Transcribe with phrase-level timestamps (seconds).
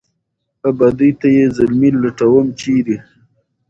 [0.69, 2.97] آبادۍ ته یې زلمي لټوم، چېرې؟